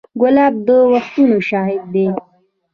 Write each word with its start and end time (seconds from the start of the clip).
ګلاب 0.21 0.53
د 0.67 0.69
وختونو 0.93 1.37
شاهد 1.49 1.81
دی. 1.93 2.07